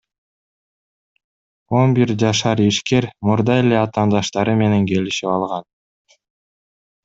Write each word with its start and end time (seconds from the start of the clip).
Он 1.81 1.87
бир 1.99 2.13
жашар 2.23 2.63
ишкер 2.69 3.09
мурда 3.29 3.61
эле 3.67 3.79
атаандаштары 3.83 4.59
менен 4.65 4.91
келишип 4.95 5.33
алган. 5.37 5.71